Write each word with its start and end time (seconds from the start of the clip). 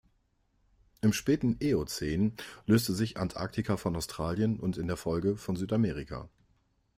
Im 1.01 1.13
späten 1.13 1.57
"Eozän" 1.61 2.33
löste 2.65 2.91
sich 2.95 3.17
Antarktika 3.17 3.77
von 3.77 3.95
Australien 3.95 4.59
und 4.59 4.77
in 4.77 4.87
der 4.87 4.97
Folge 4.97 5.37
von 5.37 5.55
Südamerika. 5.55 6.27